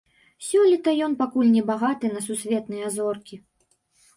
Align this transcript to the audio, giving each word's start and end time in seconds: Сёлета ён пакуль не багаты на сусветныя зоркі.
Сёлета 0.45 0.93
ён 1.07 1.13
пакуль 1.19 1.51
не 1.57 1.63
багаты 1.69 2.05
на 2.15 2.25
сусветныя 2.29 2.87
зоркі. 2.97 3.35